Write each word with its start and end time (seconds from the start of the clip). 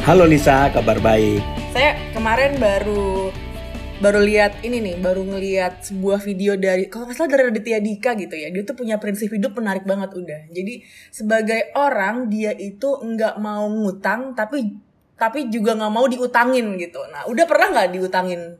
Halo 0.00 0.24
Lisa, 0.24 0.72
kabar 0.72 0.96
baik. 0.96 1.44
Saya 1.76 1.92
kemarin 2.16 2.56
baru 2.56 3.28
baru 4.00 4.24
lihat 4.24 4.64
ini 4.64 4.80
nih, 4.80 4.96
baru 4.96 5.28
ngelihat 5.28 5.84
sebuah 5.84 6.24
video 6.24 6.56
dari 6.56 6.88
kalau 6.88 7.04
nggak 7.04 7.20
salah 7.20 7.28
dari 7.36 7.52
Raditya 7.52 7.84
Dika 7.84 8.16
gitu 8.16 8.32
ya. 8.32 8.48
Dia 8.48 8.64
tuh 8.64 8.80
punya 8.80 8.96
prinsip 8.96 9.28
hidup 9.28 9.52
menarik 9.60 9.84
banget 9.84 10.16
udah. 10.16 10.48
Jadi 10.56 10.80
sebagai 11.12 11.76
orang 11.76 12.32
dia 12.32 12.56
itu 12.56 12.96
nggak 12.96 13.36
mau 13.44 13.68
ngutang 13.68 14.32
tapi 14.32 14.72
tapi 15.20 15.52
juga 15.52 15.76
nggak 15.76 15.92
mau 15.92 16.08
diutangin 16.08 16.80
gitu. 16.80 17.04
Nah, 17.12 17.28
udah 17.28 17.44
pernah 17.44 17.68
nggak 17.68 17.92
diutangin? 17.92 18.56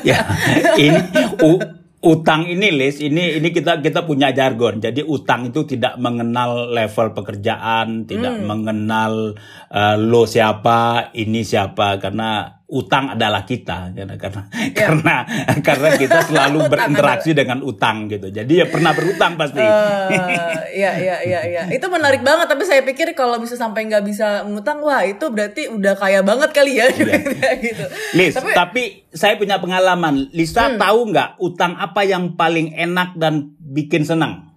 ya, 0.00 0.16
ini 0.80 1.00
u, 1.44 1.60
utang 2.02 2.50
ini 2.50 2.74
Lis, 2.74 2.98
ini 2.98 3.38
ini 3.38 3.48
kita 3.54 3.78
kita 3.78 4.02
punya 4.02 4.34
jargon. 4.34 4.82
Jadi 4.82 5.06
utang 5.06 5.48
itu 5.48 5.62
tidak 5.62 5.96
mengenal 6.02 6.70
level 6.74 7.14
pekerjaan, 7.14 8.04
tidak 8.10 8.42
Hmm. 8.42 8.46
mengenal 8.50 9.38
uh, 9.70 9.96
lo 9.96 10.26
siapa, 10.26 11.14
ini 11.14 11.46
siapa 11.46 12.02
karena 12.02 12.61
utang 12.72 13.12
adalah 13.12 13.44
kita 13.44 13.92
karena 13.92 14.16
karena 14.16 14.42
karena 14.72 15.14
karena 15.60 15.88
kita 16.00 16.18
selalu 16.24 16.58
Ya. 16.62 16.70
Berinteraksi 16.72 17.30
dengan 17.36 17.58
utang 17.60 18.08
gitu. 18.08 18.32
Jadi 18.32 18.64
ya 18.64 18.66
pernah 18.70 18.96
berutang 18.96 19.36
pasti. 19.36 19.60
Iya 20.72 20.92
iya 20.96 21.16
iya 21.20 21.40
iya. 21.44 21.62
Itu 21.68 21.92
menarik 21.92 22.24
banget 22.24 22.48
tapi 22.48 22.64
saya 22.64 22.80
pikir 22.80 23.12
kalau 23.12 23.36
bisa 23.36 23.60
sampai 23.60 23.84
nggak 23.90 24.04
bisa 24.06 24.46
ngutang, 24.48 24.80
wah 24.80 25.04
itu 25.04 25.28
berarti 25.28 25.68
udah 25.68 25.92
kaya 26.00 26.24
banget 26.24 26.54
kali 26.56 26.80
ya 26.80 26.88
gitu. 26.96 27.12
Lis, 28.16 28.32
Tapi- 28.32 28.56
tapi, 28.56 28.82
saya 29.12 29.36
punya 29.36 29.60
pengalaman. 29.60 30.32
Lisa 30.32 30.72
tahu 30.80 31.12
nggak 31.12 31.42
utang 31.44 31.76
apa 31.76 32.08
yang 32.08 32.38
paling 32.38 32.72
enak 32.72 33.18
dan 33.20 33.52
bikin 33.58 34.06
senang? 34.08 34.51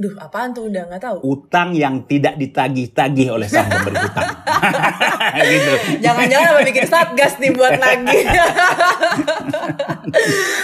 Duh, 0.00 0.16
apaan 0.16 0.56
tuh 0.56 0.72
udah 0.72 0.88
nggak 0.88 1.02
tahu. 1.04 1.16
Utang 1.28 1.76
yang 1.76 2.08
tidak 2.08 2.40
ditagih-tagih 2.40 3.36
oleh 3.36 3.44
sang 3.44 3.68
pemberi 3.68 4.00
utang. 4.00 4.32
gitu. 5.52 5.72
Jangan-jangan 6.00 6.64
bikin 6.64 6.86
satgas 6.88 7.36
nih 7.36 7.52
buat 7.52 7.76
nagih. 7.76 8.24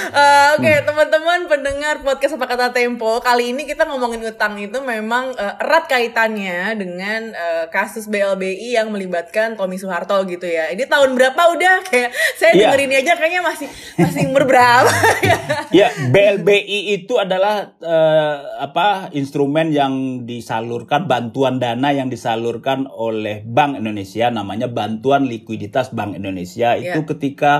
Eh, 0.06 0.48
Oke, 0.56 0.72
teman-teman 0.82 1.44
pendengar 1.46 2.00
podcast 2.00 2.34
apa 2.34 2.48
kata 2.48 2.66
Tempo, 2.72 3.20
kali 3.20 3.52
ini 3.52 3.62
kita 3.62 3.84
ngomongin 3.84 4.24
utang 4.24 4.56
itu 4.56 4.80
memang 4.80 5.30
eh, 5.30 5.54
erat 5.60 5.86
kaitannya 5.86 6.74
dengan 6.74 7.30
eh, 7.30 7.64
kasus 7.68 8.08
BLBI 8.08 8.74
yang 8.74 8.88
melibatkan 8.88 9.54
Tommy 9.54 9.76
Soeharto 9.76 10.24
gitu 10.24 10.48
ya. 10.48 10.72
Ini 10.72 10.88
tahun 10.88 11.14
berapa 11.14 11.42
udah 11.52 11.84
kayak 11.84 12.10
saya 12.34 12.52
Iya. 12.52 12.72
dengerin 12.72 12.92
aja 12.96 13.12
kayaknya 13.14 13.42
masih 13.44 13.68
masih 13.94 14.22
umur 14.26 14.48
berapa 14.48 14.90
ya. 15.20 15.36
Ya, 15.70 15.88
BLBI 16.08 16.96
itu 16.96 17.20
adalah 17.20 17.76
eh, 17.76 18.36
apa 18.58 19.12
instrumen 19.12 19.70
yang 19.70 20.24
disalurkan 20.24 21.04
bantuan 21.04 21.60
dana 21.60 21.92
yang 21.92 22.08
disalurkan 22.08 22.88
oleh 22.88 23.44
Bank 23.44 23.76
Indonesia 23.78 24.32
namanya 24.32 24.66
Bantuan 24.66 25.28
Likuiditas 25.28 25.92
Bank 25.92 26.16
Indonesia 26.16 26.72
itu 26.74 26.96
Ya. 26.96 27.04
ketika 27.04 27.52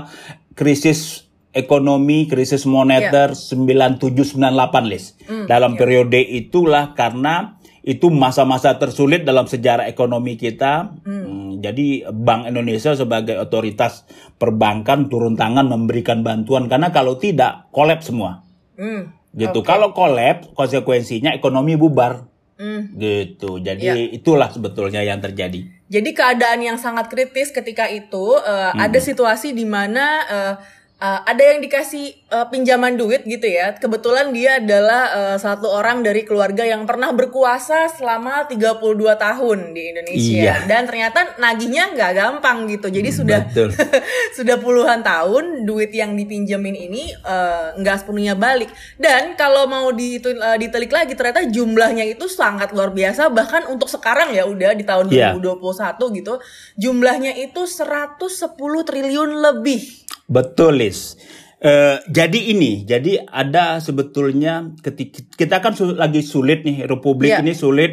krisis 0.56 1.28
ekonomi, 1.52 2.26
krisis 2.26 2.64
moneter 2.64 3.36
9798 3.36 4.90
Lis. 4.90 5.14
Dalam 5.46 5.76
periode 5.76 6.18
itulah 6.18 6.96
karena 6.96 7.56
itu 7.86 8.10
masa-masa 8.10 8.74
tersulit 8.82 9.22
dalam 9.22 9.46
sejarah 9.46 9.86
ekonomi 9.86 10.34
kita. 10.34 10.90
Hmm, 11.06 11.62
jadi 11.62 12.10
Bank 12.10 12.50
Indonesia 12.50 12.98
sebagai 12.98 13.38
otoritas 13.38 14.02
perbankan 14.42 15.06
turun 15.06 15.38
tangan 15.38 15.70
memberikan 15.70 16.26
bantuan 16.26 16.66
karena 16.66 16.90
kalau 16.90 17.14
tidak 17.14 17.70
kolaps 17.70 18.10
semua. 18.10 18.42
Hmm. 18.74 19.14
Gitu. 19.30 19.62
Kalau 19.62 19.94
kolaps 19.94 20.50
konsekuensinya 20.58 21.30
ekonomi 21.30 21.78
bubar. 21.78 22.26
Hmm. 22.56 22.88
Gitu. 22.96 23.60
Jadi 23.60 24.16
itulah 24.16 24.48
sebetulnya 24.48 25.04
yang 25.04 25.20
terjadi. 25.20 25.60
Jadi 25.86 26.10
keadaan 26.16 26.60
yang 26.64 26.78
sangat 26.80 27.06
kritis 27.12 27.52
ketika 27.52 27.86
itu 27.86 28.34
eh, 28.42 28.72
ada 28.74 28.98
situasi 28.98 29.52
di 29.52 29.68
mana 29.68 30.06
eh, 30.26 30.54
eh, 30.96 31.20
ada 31.22 31.42
yang 31.42 31.60
dikasih 31.60 32.06
eh, 32.26 32.46
pinjaman 32.48 32.96
duit 32.96 33.22
gitu 33.22 33.44
ya. 33.44 33.72
Kebetulan 33.72 34.32
dia 34.32 34.56
adalah 34.56 35.02
eh, 35.12 35.36
satu 35.36 35.68
orang 35.68 36.00
dari 36.00 36.24
keluarga 36.24 36.62
yang 36.62 36.84
pernah 36.84 37.12
berkuasa 37.12 37.88
selama 37.88 38.48
32 38.48 38.80
tahun 39.16 39.58
di 39.70 39.82
Indonesia 39.92 40.34
Iya. 40.36 40.56
dan 40.64 40.84
ternyata 40.84 41.36
nagihnya 41.36 41.92
nggak 41.92 42.12
gampang 42.12 42.64
gitu. 42.66 42.88
Jadi 42.88 43.08
sudah 43.10 43.40
Betul. 43.46 43.68
sudah 44.36 44.56
puluhan 44.56 45.00
tahun 45.00 45.64
duit 45.64 45.92
yang 45.92 46.12
dipinjemin 46.12 46.74
ini 46.74 47.12
nggak 47.76 47.96
sepenuhnya 48.00 48.32
balik 48.32 48.68
dan 48.96 49.36
kalau 49.36 49.68
mau 49.68 49.92
di, 49.92 50.16
eh, 50.16 50.56
ditelik 50.56 50.88
lagi 50.88 51.12
ternyata 51.12 51.44
jumlahnya 51.44 52.04
itu 52.04 52.24
sangat 52.26 52.72
luar 52.72 52.90
biasa 52.90 53.28
bahkan 53.28 53.68
untuk 53.68 53.86
sekarang 53.86 54.32
ya 54.32 54.44
udah 54.44 54.72
di 54.72 54.84
tahun 54.84 55.12
Iya. 55.12 55.36
2021 55.36 56.08
gitu 56.16 56.34
jumlahnya 56.74 57.36
itu 57.36 57.62
110 57.64 58.16
triliun 58.82 59.30
lebih 59.44 60.05
Betul, 60.26 60.82
Lis. 60.82 61.14
Eh, 61.56 61.96
jadi 62.06 62.52
ini, 62.52 62.84
jadi 62.84 63.24
ada 63.24 63.80
sebetulnya 63.80 64.76
ketika 64.84 65.24
kita 65.34 65.56
kan 65.64 65.72
su- 65.72 65.96
lagi 65.96 66.20
sulit 66.20 66.62
nih, 66.62 66.84
Republik 66.84 67.32
Iya. 67.32 67.40
ini 67.40 67.54
sulit. 67.56 67.92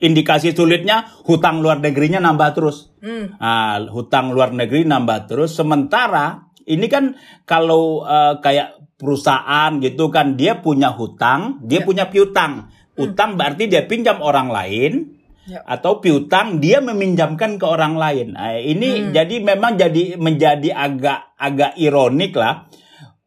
Indikasi 0.00 0.56
sulitnya 0.56 1.04
hutang 1.28 1.60
luar 1.60 1.84
negerinya 1.84 2.16
nambah 2.16 2.56
terus. 2.56 2.96
Hmm. 3.04 3.36
Nah, 3.36 3.84
hutang 3.92 4.32
luar 4.32 4.56
negeri 4.56 4.88
nambah 4.88 5.28
terus. 5.28 5.52
Sementara 5.52 6.48
ini 6.64 6.88
kan 6.88 7.12
kalau 7.44 8.08
eh, 8.08 8.40
kayak 8.40 8.80
perusahaan 8.96 9.76
gitu 9.78 10.08
kan 10.08 10.40
dia 10.40 10.64
punya 10.64 10.88
hutang, 10.96 11.60
dia 11.60 11.84
Iya. 11.84 11.86
punya 11.86 12.04
piutang. 12.08 12.72
Utang 12.96 13.36
berarti 13.36 13.68
dia 13.68 13.84
pinjam 13.84 14.20
orang 14.20 14.48
lain 14.48 15.19
Ya. 15.48 15.64
atau 15.64 16.04
piutang 16.04 16.60
dia 16.60 16.84
meminjamkan 16.84 17.56
ke 17.56 17.64
orang 17.64 17.96
lain. 17.96 18.36
Nah, 18.36 18.60
ini 18.60 19.08
Hmm. 19.08 19.10
jadi 19.16 19.40
memang 19.40 19.80
jadi 19.80 20.20
menjadi 20.20 20.68
agak 20.76 21.32
agak 21.40 21.72
ironik 21.80 22.36
lah. 22.36 22.68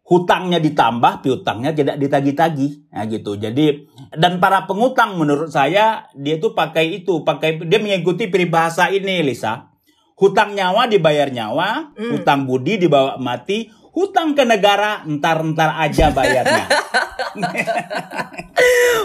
Hutangnya 0.04 0.62
ditambah, 0.62 1.24
piutangnya 1.26 1.74
tidak 1.74 1.98
ditagih-tagih. 1.98 2.92
Nah, 2.94 3.08
gitu. 3.10 3.34
Jadi 3.40 3.90
dan 4.14 4.38
para 4.38 4.70
pengutang 4.70 5.18
menurut 5.18 5.50
saya 5.50 6.06
dia 6.14 6.38
tuh 6.38 6.54
pakai 6.54 7.02
itu, 7.02 7.26
pakai 7.26 7.58
dia 7.66 7.80
mengikuti 7.82 8.30
peribahasa 8.30 8.94
ini, 8.94 9.24
Lisa. 9.26 9.74
Hutang 10.14 10.54
nyawa 10.54 10.86
dibayar 10.86 11.34
nyawa, 11.34 11.98
Hmm. 11.98 12.12
hutang 12.14 12.46
budi 12.46 12.78
dibawa 12.78 13.18
mati, 13.18 13.74
hutang 13.94 14.34
ke 14.34 14.42
negara 14.42 15.06
entar-entar 15.06 15.78
aja 15.78 16.10
bayarnya. 16.10 16.66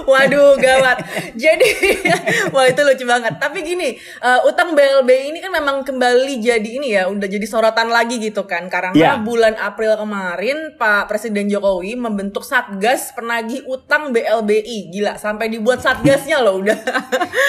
Waduh, 0.09 0.56
gawat. 0.56 0.99
Jadi, 1.37 1.69
wah 2.54 2.65
itu 2.65 2.81
lucu 2.81 3.04
banget. 3.04 3.37
Tapi 3.37 3.60
gini, 3.65 3.97
eh, 3.97 4.41
utang 4.49 4.72
BLBI 4.72 5.32
ini 5.32 5.38
kan 5.41 5.53
memang 5.53 5.84
kembali 5.84 6.41
jadi 6.41 6.71
ini 6.81 6.97
ya, 6.97 7.09
udah 7.09 7.28
jadi 7.28 7.44
sorotan 7.44 7.93
lagi 7.93 8.16
gitu 8.21 8.49
kan. 8.49 8.69
Karena 8.72 8.93
Ya. 8.97 9.12
bulan 9.21 9.56
April 9.60 9.97
kemarin 10.00 10.76
Pak 10.76 11.12
Presiden 11.12 11.53
Jokowi 11.53 11.97
membentuk 11.97 12.44
Satgas 12.44 13.12
penagih 13.12 13.65
utang 13.69 14.12
BLBI. 14.12 14.88
Gila, 14.93 15.20
sampai 15.20 15.53
dibuat 15.53 15.84
satgasnya 15.84 16.41
loh 16.41 16.65
udah. 16.65 16.78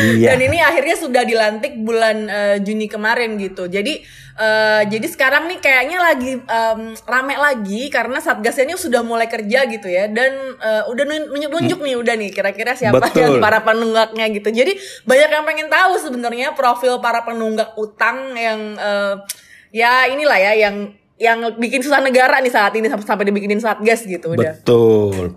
Iya. 0.03 0.27
Dan 0.35 0.39
ini 0.51 0.59
akhirnya 0.59 0.95
sudah 0.99 1.23
dilantik 1.23 1.79
bulan 1.79 2.27
eh, 2.27 2.57
Juni 2.59 2.91
kemarin 2.91 3.39
gitu. 3.39 3.67
Jadi 3.71 4.03
eh, 4.39 4.81
jadi 4.87 5.07
sekarang 5.11 5.51
nih 5.51 5.59
kayaknya 5.59 5.99
lagi 5.99 6.31
em, 6.39 6.81
rame 7.03 7.35
lagi 7.35 7.91
karena 7.91 8.23
satgasnya 8.23 8.71
ini 8.71 8.75
sudah 8.79 9.03
mulai 9.03 9.27
kerja 9.27 9.67
gitu 9.67 9.91
ya 9.91 10.07
dan 10.07 10.55
eh, 10.57 10.83
udah 10.87 11.03
nunjuk-nunjuk 11.29 11.79
nih 11.83 11.95
udah 11.99 12.15
nih 12.15 12.31
kira-kira 12.31 12.73
siapa 12.79 13.03
Betul. 13.03 13.19
yang 13.19 13.33
para 13.43 13.59
penunggaknya 13.61 14.25
gitu. 14.31 14.49
Jadi 14.49 14.79
banyak 15.03 15.29
yang 15.29 15.45
pengen 15.45 15.67
tahu 15.67 15.93
sebenarnya 15.99 16.55
profil 16.55 17.03
para 17.03 17.27
penunggak 17.27 17.75
utang 17.75 18.33
yang 18.39 18.79
eh, 18.79 19.15
ya 19.75 20.07
inilah 20.07 20.39
ya 20.39 20.53
yang 20.55 20.75
yang 21.19 21.59
bikin 21.59 21.83
susah 21.83 21.99
negara 21.99 22.39
nih 22.39 22.49
saat 22.55 22.71
ini 22.79 22.87
sampai 22.87 23.03
sampai 23.03 23.25
dibikinin 23.27 23.59
satgas 23.59 24.07
gitu 24.07 24.39
udah. 24.39 24.55
Betul. 24.63 25.35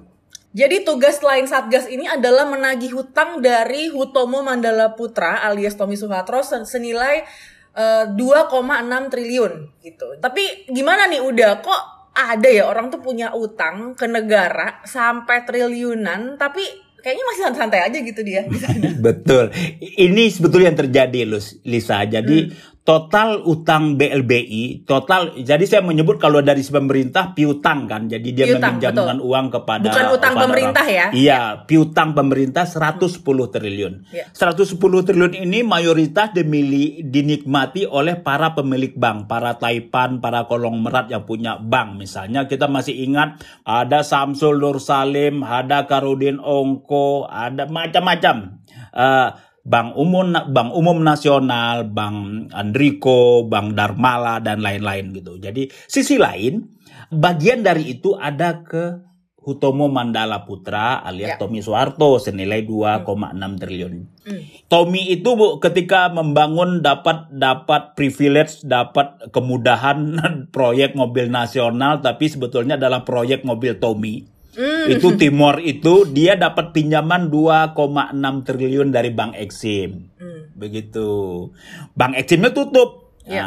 Jadi 0.53 0.85
tugas 0.85 1.17
lain 1.25 1.49
Satgas 1.49 1.89
ini 1.89 2.05
adalah 2.05 2.45
menagih 2.45 2.93
hutang 2.93 3.41
dari 3.41 3.89
Hutomo 3.89 4.45
Mandala 4.45 4.93
Putra 4.93 5.41
alias 5.41 5.81
Tommy 5.81 5.97
sen- 5.97 6.69
senilai 6.69 7.25
2,6 7.73 9.13
triliun 9.13 9.53
gitu. 9.81 10.07
Tapi 10.21 10.69
gimana 10.69 11.09
nih 11.09 11.25
udah 11.25 11.65
kok 11.65 11.83
ada 12.13 12.49
ya 12.49 12.69
orang 12.69 12.93
tuh 12.93 13.01
punya 13.01 13.33
utang 13.33 13.97
ke 13.97 14.05
negara 14.05 14.85
sampai 14.85 15.49
triliunan 15.49 16.37
tapi 16.37 16.61
kayaknya 17.03 17.25
masih 17.27 17.43
santai 17.57 17.81
aja 17.83 17.99
gitu 17.99 18.21
dia. 18.23 18.47
Betul. 19.07 19.51
Ini 19.81 20.31
sebetulnya 20.31 20.71
yang 20.71 20.81
terjadi, 20.87 21.21
Lus- 21.27 21.59
Lisa. 21.67 21.99
Jadi 22.07 22.53
total 22.83 23.47
utang 23.47 23.95
BLBI, 23.95 24.83
total. 24.83 25.39
Jadi 25.39 25.71
saya 25.71 25.87
menyebut 25.87 26.19
kalau 26.19 26.43
dari 26.43 26.67
pemerintah 26.67 27.31
piutang 27.31 27.87
kan. 27.87 28.11
Jadi 28.11 28.29
dia 28.35 28.51
Piutang, 28.51 28.83
meminjamkan 28.83 29.19
uang 29.23 29.47
kepada 29.55 29.87
Bukan 29.87 30.09
utang 30.11 30.33
kepada 30.35 30.45
pemerintah 30.51 30.87
ya? 30.91 31.07
Iya, 31.15 31.41
piutang 31.63 32.11
pemerintah 32.19 32.67
110 32.67 33.23
triliun. 33.23 34.11
Iya. 34.11 34.27
110 34.35 35.07
triliun 35.07 35.33
ini 35.39 35.63
mayoritas 35.63 36.35
dimili, 36.35 37.07
dinikmati 37.07 37.87
oleh 37.87 38.19
para 38.19 38.51
pemilik 38.59 38.99
bank, 38.99 39.31
para 39.31 39.55
taipan, 39.63 40.19
para 40.19 40.51
konglomerat 40.51 41.07
yang 41.07 41.23
punya 41.23 41.63
bank. 41.63 42.03
Misalnya 42.03 42.51
kita 42.51 42.67
masih 42.67 42.99
ingat 42.99 43.39
ada 43.63 44.03
Samsul 44.03 44.59
Nur 44.59 44.83
Salim, 44.83 45.47
ada 45.47 45.87
Karudin 45.87 46.43
Ongko, 46.43 47.31
ada 47.31 47.71
macam-macam. 47.71 48.59
Eh, 48.91 49.29
Bank 49.63 49.95
Umum 49.95 50.35
Bank 50.35 50.71
Umum 50.75 51.07
Nasional, 51.07 51.87
Bank 51.87 52.51
Andriko, 52.51 53.47
Bank 53.47 53.79
Darmala 53.79 54.43
dan 54.43 54.59
lain-lain 54.59 55.15
gitu. 55.15 55.39
Jadi 55.39 55.71
sisi 55.87 56.19
lain 56.19 56.67
bagian 57.15 57.63
dari 57.63 57.95
itu 57.95 58.19
ada 58.19 58.67
ke 58.67 59.13
Hutomo 59.43 59.91
Mandala 59.91 60.47
Putra 60.47 61.03
alias 61.03 61.35
ya. 61.35 61.39
Tommy 61.39 61.59
Soeharto 61.59 62.23
senilai 62.23 62.63
2,6 62.63 63.11
hmm. 63.11 63.55
triliun. 63.59 63.95
Hmm. 64.23 64.43
Tommy 64.71 65.11
itu 65.11 65.35
Bu 65.35 65.59
ketika 65.59 66.07
membangun 66.15 66.79
dapat 66.79 67.27
dapat 67.35 67.99
privilege, 67.99 68.63
dapat 68.63 69.19
kemudahan 69.35 69.99
proyek 70.55 70.95
mobil 70.95 71.27
nasional 71.27 71.99
tapi 71.99 72.31
sebetulnya 72.31 72.79
adalah 72.79 73.03
proyek 73.03 73.43
mobil 73.43 73.83
Tommy. 73.83 74.31
Hmm. 74.53 74.87
Itu 74.93 75.17
Timor 75.17 75.65
itu 75.65 76.05
dia 76.09 76.37
dapat 76.37 76.77
pinjaman 76.77 77.33
2,6 77.33 78.13
triliun 78.45 78.93
dari 78.93 79.09
Bank 79.09 79.33
Exim. 79.37 80.13
Hmm. 80.21 80.53
Begitu. 80.53 81.49
Bank 81.97 82.17
Eximnya 82.21 82.53
tutup 82.53 83.03
Ya. 83.23 83.47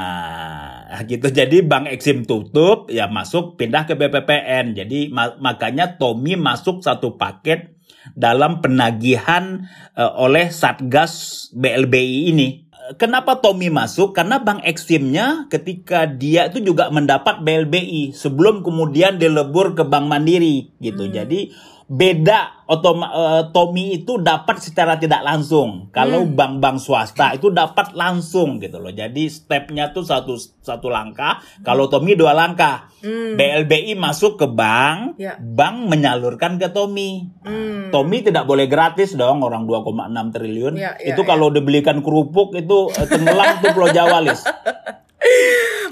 Nah, 0.88 1.04
gitu. 1.04 1.28
Jadi 1.28 1.60
Bank 1.60 1.92
Exim 1.92 2.24
tutup, 2.24 2.88
ya 2.88 3.12
masuk 3.12 3.60
pindah 3.60 3.84
ke 3.84 4.00
BPPN. 4.00 4.72
Jadi 4.72 5.12
ma 5.12 5.36
makanya 5.36 6.00
Tommy 6.00 6.40
masuk 6.40 6.80
satu 6.80 7.20
paket 7.20 7.76
dalam 8.16 8.62
penagihan 8.64 9.68
uh, 9.98 10.14
oleh 10.16 10.48
Satgas 10.54 11.48
BLBI 11.52 12.32
ini. 12.32 12.65
Kenapa 13.02 13.42
Tommy 13.42 13.74
masuk? 13.74 14.14
Karena 14.14 14.38
Bank 14.38 14.62
Eximnya 14.62 15.50
ketika 15.50 16.06
dia 16.06 16.54
itu 16.54 16.62
juga 16.62 16.94
mendapat 16.94 17.42
BLBI 17.42 18.14
sebelum 18.14 18.62
kemudian 18.62 19.18
dilebur 19.18 19.74
ke 19.74 19.82
Bank 19.82 20.06
Mandiri 20.06 20.70
gitu. 20.78 21.10
Hmm. 21.10 21.14
Jadi 21.18 21.50
beda 21.86 22.66
otoma, 22.66 23.14
uh, 23.14 23.44
Tommy 23.54 24.02
itu 24.02 24.18
dapat 24.18 24.58
secara 24.58 24.98
tidak 24.98 25.22
langsung. 25.22 25.94
Kalau 25.94 26.26
hmm. 26.26 26.34
bank-bank 26.34 26.82
swasta 26.82 27.38
itu 27.38 27.54
dapat 27.54 27.94
langsung 27.94 28.58
gitu 28.58 28.82
loh. 28.82 28.90
Jadi 28.90 29.30
stepnya 29.30 29.94
tuh 29.94 30.02
satu 30.02 30.34
satu 30.40 30.90
langkah. 30.90 31.46
Kalau 31.62 31.86
Tommy 31.86 32.18
dua 32.18 32.34
langkah. 32.34 32.90
Hmm. 33.06 33.38
BLBI 33.38 33.94
masuk 33.94 34.42
ke 34.42 34.50
bank, 34.50 35.22
ya. 35.22 35.38
bank 35.38 35.86
menyalurkan 35.86 36.58
ke 36.58 36.74
Tommy. 36.74 37.30
Hmm. 37.46 37.94
Tommy 37.94 38.26
tidak 38.26 38.50
boleh 38.50 38.66
gratis 38.66 39.14
dong 39.14 39.46
orang 39.46 39.70
2,6 39.70 40.34
triliun. 40.34 40.74
Ya, 40.74 40.98
ya, 40.98 41.14
itu 41.14 41.22
ya. 41.22 41.28
kalau 41.30 41.54
dibelikan 41.54 42.02
kerupuk 42.02 42.58
itu 42.58 42.90
uh, 42.90 43.06
tenggelam 43.06 43.62
tuh 43.62 43.78
Pulau 43.78 43.94
Jawa 43.94 44.26
lis. 44.26 44.42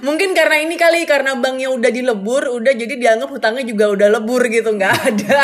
Mungkin 0.03 0.35
karena 0.35 0.59
ini 0.59 0.75
kali 0.75 1.07
karena 1.07 1.39
banknya 1.39 1.71
udah 1.71 1.88
dilebur, 1.88 2.51
udah 2.51 2.75
jadi 2.75 2.91
dianggap 3.00 3.31
hutangnya 3.31 3.63
juga 3.63 3.88
udah 3.88 4.07
lebur 4.11 4.44
gitu, 4.51 4.75
nggak 4.75 4.95
ada. 5.00 5.41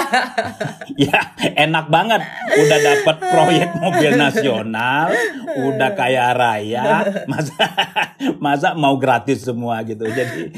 ya 1.07 1.31
enak 1.39 1.87
banget, 1.87 2.19
udah 2.59 2.79
dapat 2.83 3.15
proyek 3.23 3.69
mobil 3.79 4.11
nasional, 4.19 5.15
udah 5.63 5.89
kaya 5.95 6.35
raya, 6.35 7.07
masa 7.23 7.55
masa 8.43 8.67
mau 8.75 8.99
gratis 8.99 9.47
semua 9.47 9.79
gitu. 9.87 10.03
Jadi 10.03 10.51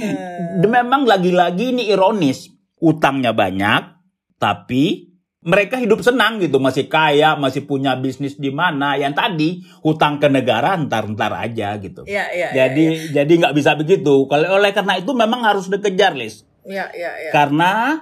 memang 0.66 1.06
lagi-lagi 1.06 1.70
ini 1.70 1.94
ironis, 1.94 2.50
utangnya 2.82 3.38
banyak, 3.38 3.86
tapi 4.42 5.11
mereka 5.42 5.82
hidup 5.82 6.06
senang 6.06 6.38
gitu, 6.38 6.62
masih 6.62 6.86
kaya, 6.86 7.34
masih 7.34 7.66
punya 7.66 7.98
bisnis 7.98 8.38
di 8.38 8.54
mana. 8.54 8.94
Yang 8.94 9.14
tadi 9.18 9.50
hutang 9.82 10.22
ke 10.22 10.30
negara 10.30 10.78
ntar-ntar 10.78 11.34
aja 11.34 11.82
gitu. 11.82 12.06
Ya, 12.06 12.30
ya, 12.30 12.54
jadi 12.54 12.86
ya, 12.86 13.02
ya. 13.02 13.12
jadi 13.22 13.34
nggak 13.42 13.56
bisa 13.58 13.74
begitu. 13.74 14.30
Kalau 14.30 14.62
oleh 14.62 14.70
karena 14.70 15.02
itu 15.02 15.12
memang 15.18 15.42
harus 15.42 15.66
dikejar, 15.66 16.14
Lis. 16.14 16.46
Ya, 16.62 16.94
ya, 16.94 17.10
ya. 17.18 17.32
Karena 17.34 17.98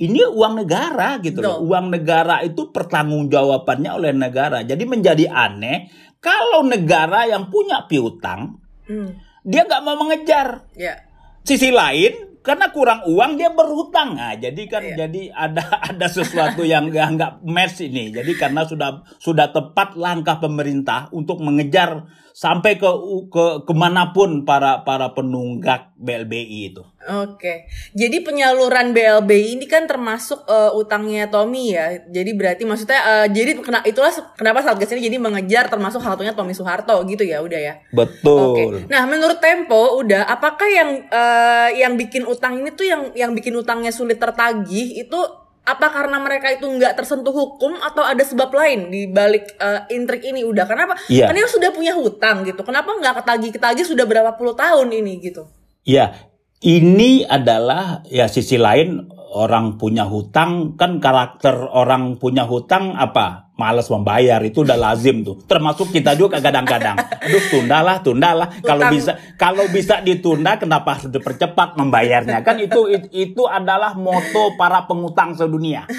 ini 0.00 0.24
uang 0.24 0.64
negara 0.64 1.20
gitu 1.20 1.44
loh. 1.44 1.60
Uang 1.60 1.92
negara 1.92 2.40
itu 2.40 2.72
pertanggungjawabannya 2.72 3.90
oleh 3.92 4.12
negara. 4.16 4.64
Jadi 4.64 4.88
menjadi 4.88 5.28
aneh 5.28 5.92
kalau 6.24 6.64
negara 6.64 7.28
yang 7.28 7.52
punya 7.52 7.84
piutang, 7.84 8.58
hmm. 8.88 9.10
dia 9.44 9.68
nggak 9.68 9.82
mau 9.84 10.00
mengejar. 10.00 10.64
Ya. 10.72 11.04
Sisi 11.44 11.68
lain 11.68 12.37
karena 12.48 12.72
kurang 12.72 13.04
uang 13.04 13.36
dia 13.36 13.52
berhutang 13.52 14.16
nah 14.16 14.32
jadi 14.32 14.62
kan 14.64 14.80
iya. 14.80 15.04
jadi 15.04 15.22
ada 15.36 15.64
ada 15.92 16.06
sesuatu 16.08 16.64
yang 16.64 16.88
nggak 16.88 17.08
nggak 17.20 17.32
match 17.44 17.84
ini 17.84 18.08
jadi 18.08 18.32
karena 18.40 18.64
sudah 18.64 19.04
sudah 19.20 19.52
tepat 19.52 20.00
langkah 20.00 20.40
pemerintah 20.40 21.12
untuk 21.12 21.44
mengejar 21.44 22.08
sampai 22.32 22.80
ke 22.80 22.88
ke 23.32 23.44
ke 23.66 23.72
mana 23.76 24.10
pun 24.14 24.44
para 24.46 24.82
para 24.86 25.12
penunggak 25.12 25.92
BLBI 25.98 26.72
itu. 26.72 26.82
Oke, 27.08 27.64
jadi 27.96 28.20
penyaluran 28.20 28.92
BLBI 28.92 29.56
ini 29.56 29.64
kan 29.64 29.88
termasuk 29.88 30.44
uh, 30.44 30.76
utangnya 30.76 31.24
Tommy 31.32 31.72
ya. 31.72 32.04
Jadi 32.04 32.36
berarti 32.36 32.68
maksudnya 32.68 33.00
uh, 33.00 33.26
jadi 33.32 33.56
kena, 33.56 33.80
itulah 33.88 34.12
kenapa 34.36 34.60
Satgas 34.60 34.92
ini 34.92 35.08
jadi 35.08 35.16
mengejar 35.16 35.72
termasuk 35.72 36.04
hal 36.04 36.14
satunya 36.14 36.36
Tommy 36.36 36.52
Soeharto 36.52 37.00
gitu 37.08 37.24
ya, 37.24 37.40
udah 37.40 37.56
ya. 37.56 37.74
Betul. 37.96 38.52
Oke. 38.52 38.62
Nah, 38.92 39.08
menurut 39.08 39.40
Tempo 39.40 39.96
udah 40.04 40.28
apakah 40.28 40.68
yang 40.68 40.90
uh, 41.08 41.72
yang 41.72 41.96
bikin 41.96 42.28
utang 42.28 42.60
ini 42.60 42.76
tuh 42.76 42.84
yang 42.84 43.08
yang 43.16 43.32
bikin 43.32 43.56
utangnya 43.56 43.88
sulit 43.94 44.20
tertagih 44.20 45.00
itu 45.00 45.20
apa 45.68 45.92
karena 45.92 46.16
mereka 46.16 46.48
itu 46.48 46.64
nggak 46.64 46.96
tersentuh 46.96 47.32
hukum 47.32 47.76
atau 47.84 48.00
ada 48.00 48.24
sebab 48.24 48.48
lain 48.56 48.88
di 48.88 49.04
balik 49.04 49.52
uh, 49.60 49.84
intrik 49.92 50.24
ini 50.24 50.40
udah 50.40 50.64
kenapa? 50.64 50.96
Yeah. 51.12 51.28
Karena 51.28 51.44
sudah 51.44 51.70
punya 51.76 51.92
hutang 51.92 52.48
gitu. 52.48 52.64
Kenapa 52.64 52.96
nggak 52.96 53.20
ketagih 53.20 53.50
ketagih 53.52 53.84
sudah 53.84 54.08
berapa 54.08 54.32
puluh 54.40 54.56
tahun 54.56 54.88
ini 54.88 55.20
gitu? 55.20 55.44
Iya, 55.84 56.16
ini 56.64 57.24
adalah 57.28 58.00
ya 58.08 58.26
sisi 58.26 58.56
lain 58.56 59.12
orang 59.36 59.76
punya 59.76 60.08
hutang 60.08 60.74
kan 60.80 61.04
karakter 61.04 61.54
orang 61.68 62.16
punya 62.16 62.48
hutang 62.48 62.96
apa? 62.96 63.47
Males 63.58 63.90
membayar 63.90 64.38
itu 64.46 64.62
udah 64.62 64.78
lazim 64.78 65.26
tuh. 65.26 65.42
Termasuk 65.42 65.90
kita 65.90 66.14
juga 66.14 66.38
kadang-kadang. 66.38 66.94
Aduh 67.26 67.42
tundalah 67.50 67.98
tundalah. 68.06 68.62
Kalau 68.62 68.86
bisa 68.86 69.18
kalau 69.34 69.66
bisa 69.66 69.98
ditunda 69.98 70.62
kenapa 70.62 70.94
harus 70.94 71.10
dipercepat 71.10 71.74
membayarnya? 71.74 72.46
Kan 72.46 72.62
itu 72.62 72.86
itu 73.10 73.42
adalah 73.50 73.98
moto 73.98 74.54
para 74.54 74.86
pengutang 74.86 75.34
sedunia. 75.34 75.90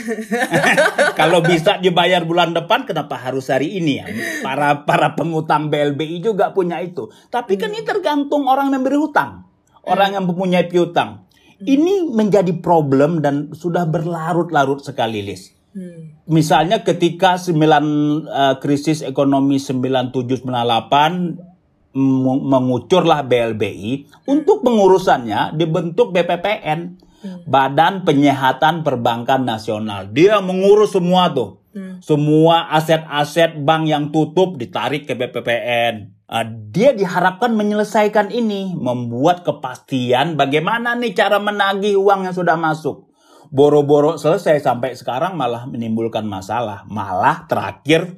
Kalau 1.19 1.43
bisa 1.43 1.75
dibayar 1.83 2.23
bulan 2.23 2.55
depan 2.55 2.87
kenapa 2.87 3.19
harus 3.19 3.51
hari 3.51 3.75
ini 3.75 3.99
ya? 3.99 4.07
Para 4.39 4.87
para 4.87 5.19
pengutang 5.19 5.67
BLBI 5.67 6.23
juga 6.23 6.55
punya 6.55 6.79
itu. 6.79 7.11
Tapi 7.27 7.59
kan 7.59 7.75
ini 7.75 7.83
tergantung 7.83 8.47
orang 8.47 8.71
yang 8.71 8.79
memberi 8.79 8.95
hutang. 8.95 9.43
Orang 9.83 10.15
yang 10.15 10.23
mempunyai 10.23 10.71
piutang. 10.71 11.27
Ini 11.59 12.07
menjadi 12.07 12.55
problem 12.63 13.19
dan 13.19 13.51
sudah 13.51 13.83
berlarut-larut 13.83 14.79
sekali 14.79 15.19
Lis 15.19 15.58
Hmm. 15.79 16.11
Misalnya 16.27 16.83
ketika 16.83 17.39
9 17.39 17.55
uh, 17.55 18.59
krisis 18.59 18.99
ekonomi 18.99 19.63
9798 19.63 21.95
mengucurlah 21.95 23.23
BLBI 23.23 24.27
untuk 24.27 24.59
pengurusannya 24.61 25.55
dibentuk 25.55 26.11
BPPN 26.11 26.99
hmm. 26.99 27.47
Badan 27.47 28.03
Penyehatan 28.03 28.83
Perbankan 28.83 29.47
Nasional. 29.47 30.11
Dia 30.11 30.43
mengurus 30.43 30.91
semua 30.91 31.31
tuh. 31.31 31.63
Hmm. 31.71 32.03
Semua 32.03 32.67
aset-aset 32.75 33.63
bank 33.63 33.87
yang 33.87 34.11
tutup 34.11 34.59
ditarik 34.59 35.07
ke 35.07 35.15
BPPN. 35.15 36.11
Uh, 36.27 36.43
dia 36.75 36.91
diharapkan 36.91 37.55
menyelesaikan 37.55 38.35
ini, 38.35 38.75
membuat 38.75 39.47
kepastian 39.47 40.35
bagaimana 40.35 40.99
nih 40.99 41.15
cara 41.15 41.39
menagih 41.39 41.95
uang 41.95 42.27
yang 42.27 42.35
sudah 42.35 42.59
masuk 42.59 43.08
boro-boro 43.49 44.15
selesai 44.15 44.61
sampai 44.61 44.93
sekarang 44.95 45.35
malah 45.35 45.65
menimbulkan 45.65 46.25
masalah. 46.25 46.85
Malah 46.89 47.45
terakhir 47.49 48.17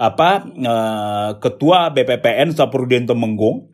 apa 0.00 0.44
ketua 1.40 1.92
BPPN 1.92 2.56
Saprudin 2.56 3.04
Temenggung 3.04 3.68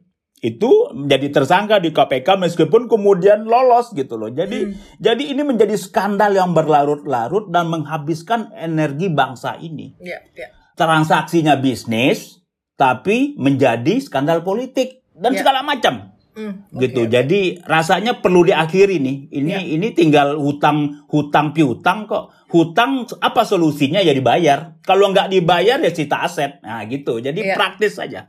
itu 0.44 0.92
menjadi 0.92 1.32
tersangka 1.32 1.80
di 1.80 1.96
KPK 1.96 2.36
meskipun 2.36 2.92
kemudian 2.92 3.48
lolos 3.48 3.90
gitu 3.96 4.20
loh. 4.20 4.28
Jadi 4.28 4.68
hmm. 4.68 5.00
jadi 5.00 5.22
ini 5.32 5.42
menjadi 5.42 5.72
skandal 5.80 6.36
yang 6.36 6.52
berlarut-larut 6.52 7.48
dan 7.48 7.72
menghabiskan 7.72 8.52
energi 8.52 9.08
bangsa 9.08 9.56
ini. 9.56 9.96
Yeah, 9.96 10.20
yeah. 10.36 10.52
Transaksinya 10.76 11.56
bisnis 11.56 12.44
tapi 12.76 13.32
menjadi 13.40 13.96
skandal 14.04 14.44
politik 14.44 15.02
dan 15.16 15.32
yeah. 15.32 15.40
segala 15.40 15.64
macam. 15.64 16.15
Mm, 16.36 16.68
okay. 16.68 16.80
gitu. 16.84 17.02
Jadi 17.08 17.40
rasanya 17.64 18.20
perlu 18.20 18.44
diakhiri 18.44 19.00
nih. 19.00 19.16
Ini 19.32 19.56
yeah. 19.56 19.74
ini 19.80 19.96
tinggal 19.96 20.36
hutang 20.36 21.08
hutang 21.08 21.56
piutang 21.56 22.04
kok. 22.04 22.28
Hutang 22.52 23.08
apa 23.24 23.42
solusinya 23.48 24.04
ya 24.04 24.12
dibayar. 24.12 24.76
Kalau 24.84 25.08
nggak 25.16 25.32
dibayar 25.32 25.80
ya 25.80 25.90
cita 25.90 26.20
aset. 26.20 26.60
Nah 26.60 26.84
gitu. 26.84 27.24
Jadi 27.24 27.40
yeah. 27.40 27.56
praktis 27.56 27.96
saja. 27.96 28.28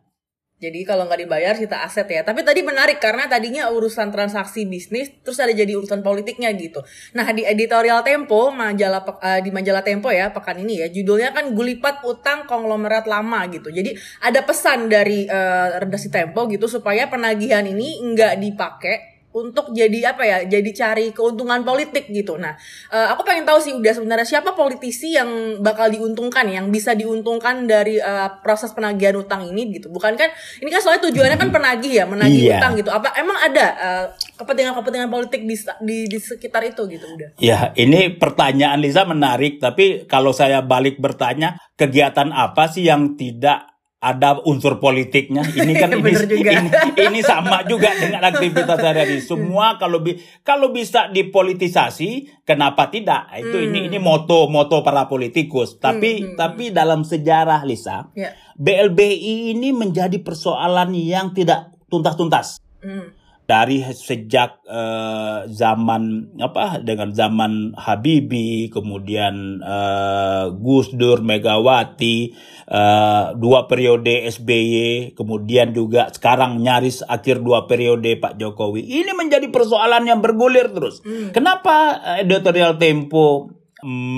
Jadi 0.58 0.90
kalau 0.90 1.06
nggak 1.06 1.22
dibayar 1.22 1.54
kita 1.54 1.86
aset 1.86 2.10
ya. 2.10 2.26
Tapi 2.26 2.42
tadi 2.42 2.66
menarik 2.66 2.98
karena 2.98 3.30
tadinya 3.30 3.70
urusan 3.70 4.10
transaksi 4.10 4.66
bisnis 4.66 5.14
terus 5.22 5.38
ada 5.38 5.54
jadi 5.54 5.78
urusan 5.78 6.02
politiknya 6.02 6.50
gitu. 6.58 6.82
Nah 7.14 7.30
di 7.30 7.46
editorial 7.46 8.02
Tempo 8.02 8.50
majalah 8.50 9.06
uh, 9.06 9.38
di 9.38 9.54
majalah 9.54 9.86
Tempo 9.86 10.10
ya 10.10 10.34
pekan 10.34 10.58
ini 10.58 10.82
ya 10.82 10.88
judulnya 10.90 11.30
kan 11.30 11.54
gulipat 11.54 12.02
utang 12.10 12.50
konglomerat 12.50 13.06
lama 13.06 13.46
gitu. 13.54 13.70
Jadi 13.70 13.94
ada 14.26 14.42
pesan 14.42 14.90
dari 14.90 15.30
uh, 15.30 15.78
redaksi 15.78 16.10
Tempo 16.10 16.50
gitu 16.50 16.66
supaya 16.66 17.06
penagihan 17.06 17.62
ini 17.62 18.02
nggak 18.02 18.42
dipakai 18.42 19.17
untuk 19.36 19.70
jadi 19.76 20.16
apa 20.16 20.24
ya 20.24 20.38
jadi 20.48 20.70
cari 20.74 21.06
keuntungan 21.14 21.62
politik 21.62 22.10
gitu. 22.10 22.40
Nah 22.40 22.58
uh, 22.90 23.14
aku 23.14 23.28
pengen 23.28 23.46
tahu 23.46 23.60
sih 23.62 23.76
udah 23.76 23.94
sebenarnya 23.94 24.26
siapa 24.26 24.58
politisi 24.58 25.14
yang 25.14 25.62
bakal 25.62 25.92
diuntungkan 25.92 26.48
yang 26.50 26.72
bisa 26.74 26.98
diuntungkan 26.98 27.70
dari 27.70 28.02
uh, 28.02 28.42
proses 28.42 28.74
penagihan 28.74 29.20
utang 29.20 29.46
ini 29.46 29.78
gitu. 29.78 29.94
Bukan 29.94 30.18
kan 30.18 30.30
ini 30.64 30.70
kan 30.74 30.82
soalnya 30.82 31.12
tujuannya 31.12 31.38
kan 31.38 31.50
penagih 31.54 31.94
ya 32.02 32.06
menagih 32.10 32.50
yeah. 32.50 32.60
utang 32.60 32.74
gitu. 32.80 32.90
Apa 32.90 33.14
emang 33.20 33.38
ada 33.38 33.66
uh, 33.78 34.06
kepentingan-kepentingan 34.42 35.12
politik 35.12 35.42
di, 35.46 35.56
di 35.86 35.98
di 36.08 36.18
sekitar 36.18 36.66
itu 36.66 36.86
gitu 36.90 37.06
udah 37.06 37.30
ya 37.38 37.72
ini 37.78 38.14
pertanyaan 38.18 38.82
Lisa 38.82 39.06
menarik 39.06 39.62
tapi 39.62 40.10
kalau 40.10 40.34
saya 40.34 40.66
balik 40.66 40.98
bertanya 40.98 41.58
kegiatan 41.78 42.34
apa 42.34 42.70
sih 42.70 42.90
yang 42.90 43.14
tidak 43.18 43.77
ada 43.98 44.38
unsur 44.46 44.78
politiknya. 44.78 45.42
Ini 45.42 45.74
kan 45.74 45.90
ini, 46.00 46.14
ini, 46.14 46.70
ini 47.02 47.20
sama 47.26 47.66
juga 47.66 47.98
dengan 47.98 48.30
aktivitas 48.30 48.78
sehari-hari. 48.78 49.18
Semua 49.26 49.82
kalau 49.82 50.06
bi 50.06 50.22
kalau 50.46 50.70
bisa 50.70 51.10
dipolitisasi, 51.10 52.42
kenapa 52.46 52.94
tidak? 52.94 53.34
Itu 53.42 53.58
hmm. 53.58 53.68
ini 53.74 53.80
ini 53.90 53.98
moto 53.98 54.46
moto 54.48 54.86
para 54.86 55.10
politikus. 55.10 55.82
Tapi 55.82 56.22
hmm. 56.22 56.26
hmm 56.34 56.36
tapi 56.38 56.70
hmm. 56.70 56.76
dalam 56.78 57.02
sejarah 57.02 57.66
Lisa, 57.66 58.14
yeah. 58.14 58.38
BLBI 58.58 59.58
ini 59.58 59.74
menjadi 59.74 60.22
persoalan 60.22 60.94
yang 60.94 61.34
tidak 61.34 61.74
tuntas-tuntas. 61.90 62.62
Hmm 62.86 63.17
dari 63.48 63.80
sejak 63.80 64.60
uh, 64.68 65.48
zaman 65.48 66.36
apa 66.36 66.84
dengan 66.84 67.16
zaman 67.16 67.72
Habibie 67.80 68.68
kemudian 68.68 69.64
uh, 69.64 70.52
Gus 70.52 70.92
Dur 70.92 71.24
Megawati 71.24 72.36
uh, 72.68 73.32
dua 73.40 73.72
periode 73.72 74.28
SBY 74.28 75.16
kemudian 75.16 75.72
juga 75.72 76.12
sekarang 76.12 76.60
nyaris 76.60 77.08
akhir 77.08 77.40
dua 77.40 77.72
periode 77.72 78.20
Pak 78.20 78.36
Jokowi 78.36 78.84
ini 78.84 79.16
menjadi 79.16 79.48
persoalan 79.48 80.04
yang 80.04 80.20
bergulir 80.20 80.68
terus 80.76 81.00
hmm. 81.08 81.32
kenapa 81.32 82.04
editorial 82.20 82.76
Tempo 82.76 83.48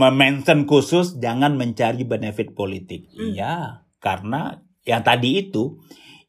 mention 0.09 0.65
khusus 0.65 1.21
jangan 1.21 1.53
mencari 1.53 2.01
benefit 2.01 2.57
politik 2.57 3.05
hmm. 3.13 3.38
iya 3.38 3.86
karena 4.01 4.57
yang 4.89 5.05
tadi 5.05 5.38
itu 5.38 5.77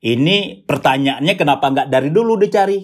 ini 0.01 0.65
pertanyaannya 0.65 1.35
kenapa 1.37 1.65
nggak 1.69 1.89
dari 1.93 2.09
dulu 2.09 2.41
dicari? 2.41 2.81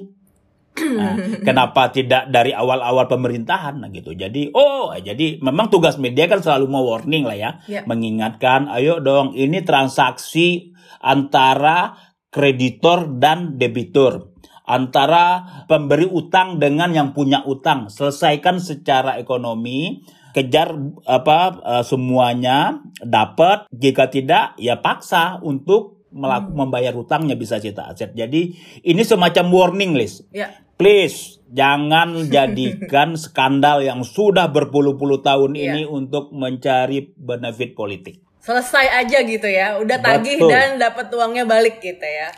Nah, 0.76 1.16
kenapa 1.48 1.88
tidak 1.88 2.28
dari 2.28 2.52
awal-awal 2.52 3.08
pemerintahan 3.08 3.80
nah 3.80 3.88
gitu. 3.88 4.12
Jadi 4.12 4.52
oh 4.52 4.92
jadi 4.92 5.40
memang 5.40 5.72
tugas 5.72 5.96
media 5.96 6.28
kan 6.28 6.44
selalu 6.44 6.68
mau 6.68 6.84
warning 6.84 7.24
lah 7.24 7.36
ya, 7.36 7.50
yeah. 7.64 7.84
mengingatkan 7.88 8.68
ayo 8.76 9.00
dong 9.00 9.32
ini 9.32 9.64
transaksi 9.64 10.76
antara 11.00 11.96
kreditor 12.28 13.16
dan 13.16 13.56
debitur 13.56 14.36
antara 14.66 15.46
pemberi 15.70 16.10
utang 16.10 16.58
dengan 16.58 16.90
yang 16.90 17.14
punya 17.14 17.46
utang 17.46 17.86
selesaikan 17.86 18.58
secara 18.58 19.14
ekonomi 19.16 20.02
kejar 20.34 20.74
apa 21.08 21.38
uh, 21.64 21.84
semuanya 21.86 22.84
dapat 23.00 23.70
jika 23.72 24.10
tidak 24.12 24.52
ya 24.60 24.82
paksa 24.82 25.40
untuk 25.40 25.95
melaku, 26.16 26.48
hmm. 26.50 26.56
membayar 26.56 26.92
hutangnya 26.96 27.36
bisa 27.36 27.60
cita 27.60 27.92
aset. 27.92 28.16
Jadi 28.16 28.56
ini 28.82 29.02
semacam 29.04 29.44
warning 29.52 29.92
list. 29.92 30.24
Ya. 30.32 30.56
Please 30.80 31.40
jangan 31.52 32.24
jadikan 32.34 33.14
skandal 33.20 33.84
yang 33.84 34.00
sudah 34.00 34.48
berpuluh-puluh 34.48 35.20
tahun 35.20 35.52
ya. 35.52 35.76
ini 35.76 35.82
untuk 35.84 36.32
mencari 36.32 37.12
benefit 37.14 37.76
politik. 37.76 38.24
Selesai 38.40 39.04
aja 39.04 39.26
gitu 39.26 39.50
ya, 39.50 39.76
udah 39.82 39.98
tagih 39.98 40.38
Betul. 40.38 40.50
dan 40.54 40.78
dapat 40.78 41.10
uangnya 41.10 41.44
balik 41.44 41.82
gitu 41.82 42.06
ya. 42.06 42.30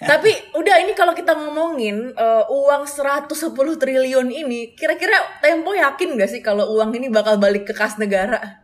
Tapi 0.00 0.56
udah 0.56 0.80
ini 0.80 0.92
kalau 0.96 1.12
kita 1.12 1.36
ngomongin 1.36 2.12
uh, 2.16 2.44
uang 2.48 2.88
110 2.88 3.28
triliun 3.54 4.28
ini, 4.32 4.72
kira-kira 4.76 5.16
Tempo 5.40 5.76
yakin 5.76 6.16
gak 6.16 6.30
sih 6.32 6.40
kalau 6.40 6.72
uang 6.76 6.96
ini 6.96 7.12
bakal 7.12 7.36
balik 7.36 7.68
ke 7.68 7.72
kas 7.76 8.00
negara? 8.00 8.63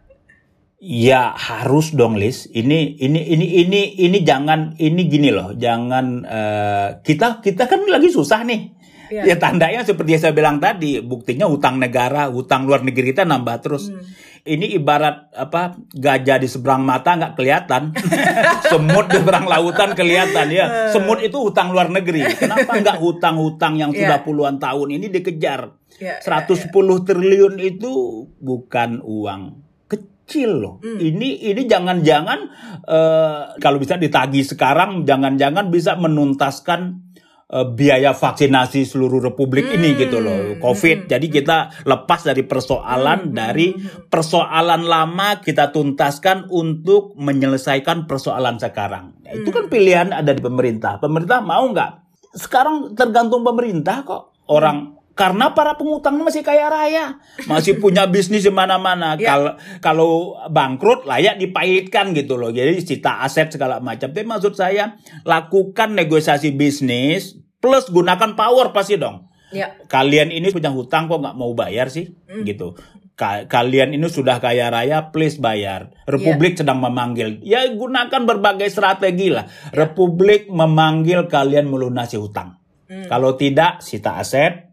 Ya 0.80 1.36
harus 1.36 1.92
dong 1.92 2.16
Lis. 2.16 2.48
Ini 2.48 2.96
ini 2.96 3.20
ini 3.20 3.46
ini 3.60 3.80
ini 4.00 4.18
jangan 4.24 4.80
ini 4.80 5.02
gini 5.12 5.28
loh. 5.28 5.52
Jangan 5.52 6.24
uh, 6.24 6.88
kita 7.04 7.44
kita 7.44 7.68
kan 7.68 7.84
lagi 7.84 8.08
susah 8.08 8.40
nih. 8.48 8.80
Ya. 9.10 9.34
ya 9.34 9.36
tandanya 9.36 9.84
seperti 9.84 10.16
yang 10.16 10.22
saya 10.22 10.32
bilang 10.32 10.56
tadi, 10.56 11.02
buktinya 11.02 11.44
utang 11.50 11.82
negara, 11.82 12.30
utang 12.32 12.64
luar 12.64 12.80
negeri 12.80 13.12
kita 13.12 13.28
nambah 13.28 13.56
terus. 13.60 13.92
Hmm. 13.92 14.00
Ini 14.40 14.80
ibarat 14.80 15.36
apa 15.36 15.76
gajah 15.92 16.40
di 16.40 16.48
seberang 16.48 16.80
mata 16.80 17.12
nggak 17.12 17.36
kelihatan, 17.36 17.92
semut 18.72 19.12
di 19.12 19.20
seberang 19.20 19.44
lautan 19.52 19.92
kelihatan 19.92 20.48
ya. 20.48 20.64
Hmm. 20.64 20.96
Semut 20.96 21.20
itu 21.20 21.44
utang 21.44 21.76
luar 21.76 21.92
negeri. 21.92 22.24
Kenapa 22.40 22.72
nggak 22.80 22.96
hutang-hutang 23.04 23.76
yang 23.76 23.92
sudah 23.92 24.16
ya. 24.16 24.24
puluhan 24.24 24.56
tahun 24.56 24.96
ini 24.96 25.12
dikejar? 25.12 25.76
Ya, 26.00 26.16
110 26.24 26.56
ya, 26.56 26.72
ya. 26.72 26.96
triliun 27.04 27.60
itu 27.60 27.92
bukan 28.40 29.04
uang 29.04 29.69
kecil 30.30 30.62
loh. 30.62 30.78
Hmm. 30.78 31.02
Ini 31.02 31.50
ini 31.50 31.62
jangan-jangan 31.66 32.38
uh, 32.86 33.58
kalau 33.58 33.82
bisa 33.82 33.98
ditagi 33.98 34.46
sekarang 34.46 35.02
jangan-jangan 35.02 35.74
bisa 35.74 35.98
menuntaskan 35.98 37.10
uh, 37.50 37.66
biaya 37.74 38.14
vaksinasi 38.14 38.86
seluruh 38.86 39.18
republik 39.18 39.66
hmm. 39.66 39.74
ini 39.74 39.88
gitu 39.98 40.22
loh. 40.22 40.54
Covid. 40.62 41.04
Hmm. 41.04 41.08
Jadi 41.10 41.26
kita 41.26 41.82
lepas 41.82 42.22
dari 42.22 42.46
persoalan 42.46 43.28
hmm. 43.28 43.34
dari 43.34 43.74
persoalan 44.06 44.86
lama 44.86 45.42
kita 45.42 45.74
tuntaskan 45.74 46.46
untuk 46.54 47.18
menyelesaikan 47.18 48.06
persoalan 48.06 48.62
sekarang. 48.62 49.18
Nah, 49.26 49.34
itu 49.34 49.50
kan 49.50 49.66
pilihan 49.66 50.14
ada 50.14 50.30
di 50.30 50.38
pemerintah. 50.38 51.02
Pemerintah 51.02 51.42
mau 51.42 51.66
nggak? 51.66 52.22
Sekarang 52.38 52.94
tergantung 52.94 53.42
pemerintah 53.42 54.06
kok. 54.06 54.30
Orang 54.50 54.99
karena 55.20 55.52
para 55.52 55.76
pengutang 55.76 56.16
masih 56.24 56.40
kaya 56.40 56.72
raya, 56.72 57.20
masih 57.44 57.76
punya 57.76 58.08
bisnis 58.08 58.40
di 58.40 58.48
mana-mana. 58.48 59.20
ya. 59.20 59.36
Kalau 59.36 59.52
kalau 59.84 60.12
bangkrut 60.48 61.04
layak 61.04 61.36
dipahitkan 61.36 62.16
gitu 62.16 62.40
loh. 62.40 62.48
Jadi 62.48 62.80
cita 62.80 63.20
aset 63.20 63.52
segala 63.52 63.84
macam. 63.84 64.08
Tapi 64.08 64.24
maksud 64.24 64.56
saya 64.56 64.96
lakukan 65.28 65.92
negosiasi 65.92 66.56
bisnis 66.56 67.36
plus 67.60 67.92
gunakan 67.92 68.32
power 68.32 68.72
pasti 68.72 68.96
dong. 68.96 69.28
Ya. 69.52 69.76
Kalian 69.92 70.32
ini 70.32 70.48
punya 70.48 70.72
hutang 70.72 71.04
kok 71.04 71.20
nggak 71.20 71.36
mau 71.36 71.52
bayar 71.52 71.92
sih, 71.92 72.08
hmm. 72.08 72.48
gitu. 72.48 72.80
Ka 73.12 73.44
kalian 73.44 73.92
ini 73.92 74.08
sudah 74.08 74.40
kaya 74.40 74.72
raya, 74.72 75.12
please 75.12 75.36
bayar. 75.36 75.92
Republik 76.08 76.56
ya. 76.56 76.64
sedang 76.64 76.80
memanggil. 76.80 77.44
Ya 77.44 77.68
gunakan 77.68 78.24
berbagai 78.24 78.72
strategi 78.72 79.28
lah. 79.28 79.44
Republik 79.76 80.48
memanggil 80.48 81.28
kalian 81.28 81.68
melunasi 81.68 82.16
hutang. 82.16 82.56
Hmm. 82.88 83.04
Kalau 83.06 83.36
tidak, 83.36 83.84
sita 83.84 84.16
aset, 84.16 84.69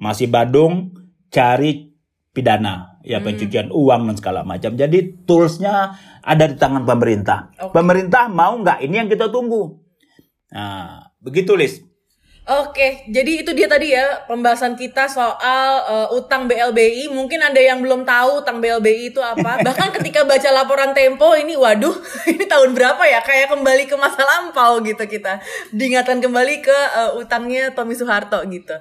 masih 0.00 0.32
Badung 0.32 0.96
cari 1.28 1.92
pidana 2.32 2.96
ya 3.04 3.20
hmm. 3.20 3.26
pencucian 3.26 3.68
uang 3.68 4.08
dan 4.08 4.16
segala 4.16 4.40
macam. 4.42 4.72
Jadi 4.74 5.24
toolsnya 5.28 5.94
ada 6.24 6.44
di 6.48 6.56
tangan 6.56 6.88
pemerintah. 6.88 7.52
Okay. 7.52 7.74
Pemerintah 7.76 8.32
mau 8.32 8.56
nggak? 8.56 8.80
Ini 8.80 8.94
yang 9.04 9.08
kita 9.12 9.28
tunggu. 9.28 9.76
Nah, 10.50 11.12
begitu 11.20 11.54
Lis. 11.54 11.89
Oke, 12.48 13.04
jadi 13.06 13.44
itu 13.44 13.52
dia 13.52 13.68
tadi 13.68 13.92
ya 13.92 14.24
pembahasan 14.24 14.72
kita 14.72 15.06
soal 15.12 15.70
uh, 15.84 16.08
utang 16.16 16.48
BLBI. 16.48 17.12
Mungkin 17.12 17.36
ada 17.36 17.60
yang 17.60 17.84
belum 17.84 18.08
tahu 18.08 18.40
utang 18.40 18.64
BLBI 18.64 19.12
itu 19.12 19.20
apa. 19.20 19.60
Bahkan 19.66 19.92
ketika 20.00 20.24
baca 20.24 20.48
laporan 20.48 20.96
Tempo 20.96 21.36
ini, 21.36 21.52
waduh, 21.52 21.92
ini 22.32 22.48
tahun 22.48 22.72
berapa 22.72 23.04
ya? 23.04 23.20
Kayak 23.20 23.52
kembali 23.52 23.84
ke 23.84 23.94
masa 24.00 24.24
lampau 24.24 24.80
gitu 24.80 25.04
kita. 25.04 25.36
Diingatkan 25.70 26.24
kembali 26.24 26.64
ke 26.64 26.78
uh, 26.96 27.20
utangnya 27.20 27.76
Tommy 27.76 27.92
Soeharto 27.92 28.40
gitu. 28.48 28.72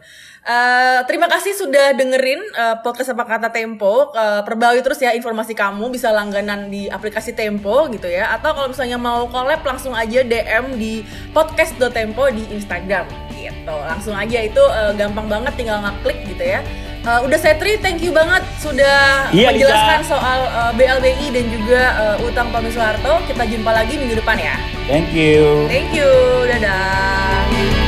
Uh, 0.48 1.04
terima 1.04 1.28
kasih 1.28 1.52
sudah 1.52 1.94
dengerin 2.00 2.40
uh, 2.56 2.80
podcast 2.80 3.12
apa 3.12 3.28
kata 3.28 3.52
Tempo. 3.52 4.16
Uh, 4.16 4.42
terus 4.82 5.04
ya 5.04 5.12
informasi 5.12 5.52
kamu 5.52 5.92
bisa 5.92 6.16
langganan 6.16 6.72
di 6.72 6.88
aplikasi 6.88 7.36
Tempo 7.36 7.92
gitu 7.92 8.08
ya. 8.08 8.32
Atau 8.40 8.56
kalau 8.56 8.72
misalnya 8.72 8.96
mau 8.96 9.28
collab 9.28 9.62
langsung 9.68 9.92
aja 9.92 10.24
DM 10.24 10.80
di 10.80 11.04
podcast.tempo 11.36 12.32
di 12.32 12.56
Instagram 12.56 13.19
gitu. 13.48 13.76
Langsung 13.76 14.16
aja 14.18 14.40
itu 14.44 14.60
uh, 14.60 14.92
gampang 14.98 15.32
banget 15.32 15.54
tinggal 15.56 15.80
ngeklik 15.80 16.20
gitu 16.28 16.44
ya. 16.44 16.60
Uh, 17.00 17.24
udah 17.24 17.40
Setri 17.40 17.80
thank 17.80 18.04
you 18.04 18.12
banget 18.12 18.44
sudah 18.60 19.32
iya, 19.32 19.56
menjelaskan 19.56 20.04
Lisa. 20.04 20.12
soal 20.12 20.40
uh, 20.52 20.72
BLBI 20.76 21.32
dan 21.32 21.46
juga 21.48 21.82
uh, 21.96 22.28
utang 22.28 22.52
Tommy 22.52 22.68
Soeharto 22.76 23.24
kita 23.24 23.48
jumpa 23.48 23.72
lagi 23.72 23.96
minggu 23.96 24.20
depan 24.20 24.36
ya. 24.36 24.60
Thank 24.84 25.16
you. 25.16 25.64
Thank 25.72 25.96
you 25.96 26.12
dadah 26.52 27.79